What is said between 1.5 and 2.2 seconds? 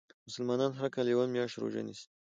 روژه نیسي.